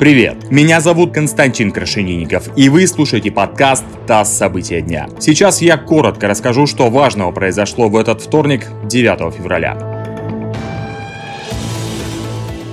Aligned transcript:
Привет! 0.00 0.50
Меня 0.50 0.80
зовут 0.80 1.12
Константин 1.12 1.72
Крашенинников, 1.72 2.48
и 2.56 2.70
вы 2.70 2.86
слушаете 2.86 3.30
подкаст 3.30 3.84
«ТАСС. 4.06 4.30
События 4.30 4.80
дня». 4.80 5.10
Сейчас 5.18 5.60
я 5.60 5.76
коротко 5.76 6.26
расскажу, 6.26 6.66
что 6.66 6.88
важного 6.88 7.32
произошло 7.32 7.90
в 7.90 7.96
этот 7.98 8.22
вторник, 8.22 8.66
9 8.84 9.34
февраля. 9.34 9.89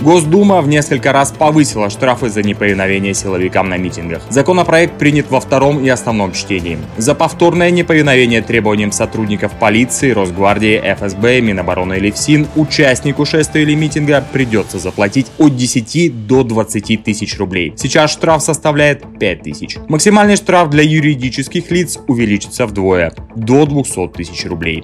Госдума 0.01 0.61
в 0.61 0.67
несколько 0.67 1.11
раз 1.11 1.31
повысила 1.31 1.89
штрафы 1.89 2.29
за 2.29 2.43
неповиновение 2.43 3.15
силовикам 3.15 3.67
на 3.67 3.77
митингах. 3.77 4.21
Законопроект 4.29 4.99
принят 4.99 5.31
во 5.31 5.39
втором 5.39 5.83
и 5.83 5.89
основном 5.89 6.33
чтении. 6.33 6.77
За 6.97 7.15
повторное 7.15 7.71
неповиновение 7.71 8.43
требованиям 8.43 8.91
сотрудников 8.91 9.53
полиции, 9.53 10.11
Росгвардии, 10.11 10.79
ФСБ, 10.95 11.41
Минобороны 11.41 11.95
или 11.95 12.11
ФСИН 12.11 12.47
участнику 12.55 13.25
шествия 13.25 13.63
или 13.63 13.73
митинга 13.73 14.23
придется 14.31 14.77
заплатить 14.77 15.27
от 15.39 15.55
10 15.55 16.27
до 16.27 16.43
20 16.43 17.03
тысяч 17.03 17.37
рублей. 17.39 17.73
Сейчас 17.75 18.11
штраф 18.11 18.43
составляет 18.43 19.03
5 19.19 19.41
тысяч. 19.41 19.77
Максимальный 19.87 20.35
штраф 20.35 20.69
для 20.69 20.83
юридических 20.83 21.71
лиц 21.71 21.97
увеличится 22.07 22.67
вдвое– 22.67 23.13
до 23.35 23.65
200 23.65 24.09
тысяч 24.09 24.45
рублей. 24.45 24.83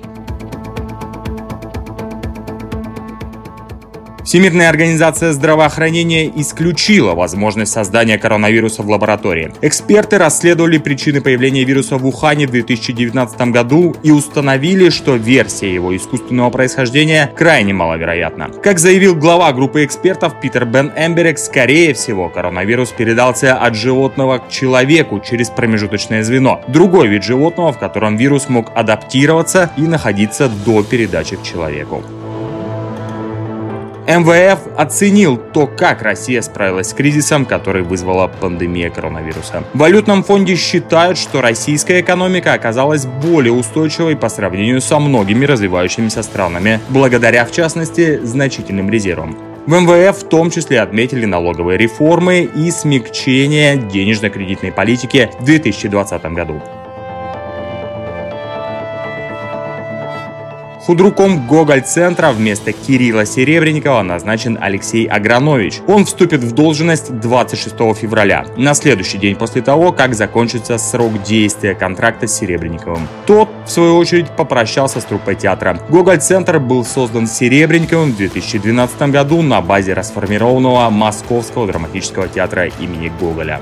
Всемирная 4.24 4.70
организация 4.70 5.34
здравоохранения 5.34 6.32
исключила 6.34 7.14
возможность 7.14 7.74
создания 7.74 8.18
коронавируса 8.18 8.82
в 8.82 8.90
лаборатории. 8.90 9.54
Эксперты 9.62 10.18
расследовали 10.18 10.78
причины 10.78 11.20
появления 11.20 11.66
вируса 11.66 11.98
в 11.98 12.08
Ухане 12.08 12.48
в 12.48 12.52
2019 12.52 13.42
году 13.52 13.96
и 14.02 14.12
установили, 14.12 14.90
что 14.90 15.16
версия 15.16 15.74
его 15.74 15.96
искусственного 15.96 16.50
происхождения 16.52 17.32
крайне 17.36 17.74
маловероятна. 17.74 18.50
Как 18.64 18.80
заявил 18.80 19.14
глава 19.16 19.52
группы 19.52 19.84
экспертов 19.84 20.40
Питер 20.40 20.66
Бен 20.66 20.94
Эмберек, 20.96 21.38
скорее 21.38 21.94
всего 21.94 22.30
коронавирус 22.30 22.92
передался 22.92 23.56
от 23.56 23.76
животного 23.76 24.38
к 24.38 24.50
человеку 24.50 25.20
через 25.20 25.50
промежуточное 25.50 26.24
звено. 26.24 26.62
Другой 26.70 27.10
вид 27.10 27.24
животного, 27.24 27.74
в 27.74 27.78
котором 27.78 28.16
вирус 28.16 28.48
мог 28.48 28.72
адаптироваться 28.74 29.72
и 29.76 29.82
находиться 29.82 30.48
до 30.48 30.82
передачи 30.82 31.36
к 31.36 31.44
человеку. 31.44 32.04
МВФ 34.08 34.60
оценил 34.78 35.38
то, 35.38 35.66
как 35.66 36.02
Россия 36.02 36.42
справилась 36.42 36.90
с 36.90 36.94
кризисом, 36.94 37.46
который 37.46 37.84
вызвала 37.84 38.28
пандемия 38.28 38.90
коронавируса. 38.90 39.64
В 39.74 39.78
валютном 39.78 40.24
фонде 40.24 40.56
считают, 40.56 41.18
что 41.18 41.42
российская 41.42 42.02
экономика 42.02 42.54
оказалась 42.54 43.06
более 43.06 43.54
устойчивой 43.54 44.18
по 44.18 44.28
сравнению 44.28 44.82
со 44.82 45.00
многими 45.00 45.46
развивающимися 45.46 46.22
странами, 46.22 46.82
благодаря, 46.90 47.46
в 47.46 47.52
частности, 47.52 48.20
значительным 48.24 48.90
резервам. 48.90 49.38
В 49.66 49.72
МВФ 49.72 50.18
в 50.18 50.28
том 50.28 50.52
числе 50.52 50.82
отметили 50.82 51.24
налоговые 51.26 51.78
реформы 51.78 52.42
и 52.42 52.70
смягчение 52.72 53.78
денежно-кредитной 53.78 54.74
политики 54.74 55.30
в 55.40 55.46
2020 55.46 56.26
году. 56.34 56.62
Худруком 60.86 61.48
Гоголь-центра 61.48 62.34
вместо 62.34 62.74
Кирилла 62.74 63.26
Серебренникова 63.26 64.02
назначен 64.02 64.58
Алексей 64.60 65.06
Агранович. 65.06 65.80
Он 65.88 66.04
вступит 66.04 66.42
в 66.42 66.52
должность 66.52 67.22
26 67.22 67.74
февраля, 67.96 68.46
на 68.58 68.74
следующий 68.74 69.18
день 69.18 69.38
после 69.38 69.62
того, 69.62 69.94
как 69.94 70.14
закончится 70.14 70.78
срок 70.78 71.24
действия 71.24 71.74
контракта 71.74 72.28
с 72.28 72.38
Серебренниковым. 72.38 73.08
Тот, 73.26 73.48
в 73.66 73.72
свою 73.72 73.96
очередь, 73.96 74.30
попрощался 74.32 75.00
с 75.00 75.06
труппой 75.06 75.36
театра. 75.36 75.80
Гоголь-центр 75.88 76.60
был 76.60 76.84
создан 76.84 77.28
Серебренниковым 77.28 78.12
в 78.12 78.18
2012 78.18 79.04
году 79.04 79.42
на 79.42 79.62
базе 79.62 79.94
расформированного 79.94 80.90
Московского 80.90 81.66
драматического 81.66 82.28
театра 82.28 82.66
имени 82.66 83.10
Гоголя. 83.22 83.62